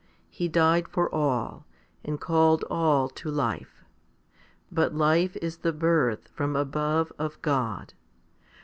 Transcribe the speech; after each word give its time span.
He 0.31 0.47
died 0.47 0.87
for 0.87 1.13
all, 1.13 1.67
and 2.03 2.19
called 2.19 2.65
all 2.71 3.07
to 3.09 3.29
life. 3.29 3.83
But 4.71 4.95
life 4.95 5.37
is 5.43 5.57
the 5.57 5.73
birth 5.73 6.27
from 6.29 6.55
above 6.55 7.13
of 7.19 7.39
God. 7.43 7.93